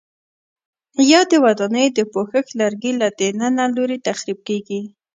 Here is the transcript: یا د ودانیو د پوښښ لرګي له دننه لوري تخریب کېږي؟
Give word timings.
یا 1.11 1.21
د 1.31 1.33
ودانیو 1.43 1.95
د 1.97 1.99
پوښښ 2.13 2.47
لرګي 2.59 2.91
له 3.01 3.07
دننه 3.19 3.65
لوري 3.75 3.97
تخریب 4.07 4.39
کېږي؟ 4.47 4.81